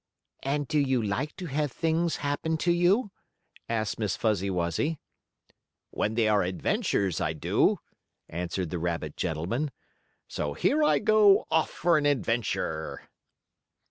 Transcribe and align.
"And 0.41 0.67
do 0.67 0.79
you 0.79 0.99
like 1.03 1.35
to 1.35 1.45
have 1.45 1.71
things 1.71 2.15
happen 2.25 2.57
to 2.57 2.71
you?" 2.71 3.11
asked 3.69 3.99
Miss 3.99 4.15
Fuzzy 4.17 4.49
Wuzzy. 4.49 4.97
"When 5.91 6.15
they 6.15 6.27
are 6.27 6.41
adventures 6.41 7.21
I 7.21 7.33
do," 7.33 7.77
answered 8.27 8.71
the 8.71 8.79
rabbit 8.79 9.15
gentleman. 9.15 9.69
"So 10.27 10.55
here 10.55 10.83
I 10.83 10.97
go 10.97 11.45
off 11.51 11.69
for 11.69 11.99
an 11.99 12.07
adventure." 12.07 13.11